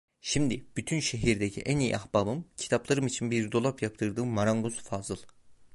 Şimdi 0.21 0.65
bütün 0.77 0.99
şehirdeki 0.99 1.61
en 1.61 1.79
iyi 1.79 1.97
ahbabım, 1.97 2.47
kitaplarım 2.57 3.07
için 3.07 3.31
bir 3.31 3.51
dolap 3.51 3.81
yaptırdığım 3.81 4.27
marangoz 4.27 4.83
Fazıl. 4.83 5.17